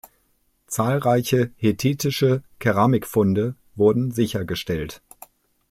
Zahlreiche 0.65 1.51
hethitische 1.57 2.41
Keramikfunde 2.57 3.53
wurden 3.75 4.09
sichergestellt. 4.09 4.99